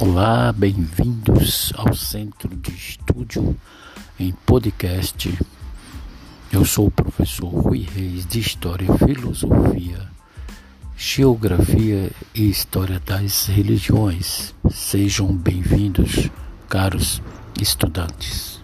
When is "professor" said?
6.90-7.48